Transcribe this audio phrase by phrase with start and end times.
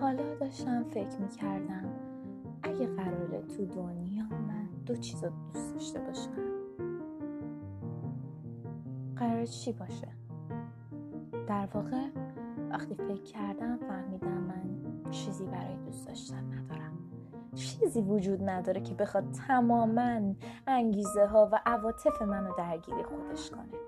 [0.00, 1.84] حالا داشتم فکر می‌کردم
[2.62, 6.56] اگه قراره تو دنیا من دو چیز رو دوست داشته باشم
[9.16, 10.08] قرار چی باشه؟
[11.46, 12.06] در واقع
[12.70, 14.62] وقتی فکر کردم فهمیدم من
[15.10, 16.98] چیزی برای دوست داشتن ندارم.
[17.54, 20.34] چیزی وجود نداره که بخواد تماما
[20.66, 23.78] انگیزه ها و عواطف منو درگیری خودش کنه.